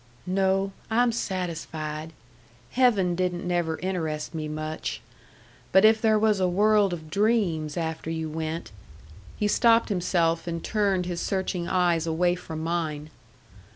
"No, 0.25 0.71
I'm 0.89 1.11
satisfied. 1.11 2.11
Heaven 2.71 3.13
didn't 3.13 3.47
never 3.47 3.77
interest 3.81 4.33
me 4.33 4.47
much. 4.47 4.99
But 5.71 5.85
if 5.85 6.01
there 6.01 6.17
was 6.17 6.39
a 6.39 6.47
world 6.47 6.91
of 6.91 7.11
dreams 7.11 7.77
after 7.77 8.09
you 8.09 8.27
went" 8.27 8.71
He 9.37 9.47
stopped 9.47 9.89
himself 9.89 10.47
and 10.47 10.63
turned 10.63 11.05
his 11.05 11.21
searching 11.21 11.67
eyes 11.67 12.07
away 12.07 12.33
from 12.33 12.63
mine. 12.63 13.11